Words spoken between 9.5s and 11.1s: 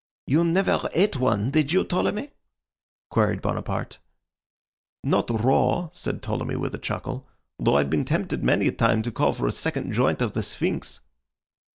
second joint of the Sphinx."